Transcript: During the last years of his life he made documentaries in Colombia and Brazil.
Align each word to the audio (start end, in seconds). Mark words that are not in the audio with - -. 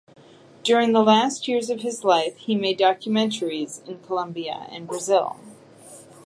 During 0.63 0.93
the 0.93 1.03
last 1.03 1.47
years 1.47 1.69
of 1.69 1.81
his 1.81 2.03
life 2.03 2.35
he 2.37 2.55
made 2.55 2.79
documentaries 2.79 3.87
in 3.87 3.99
Colombia 3.99 4.65
and 4.71 4.87
Brazil. 4.87 5.39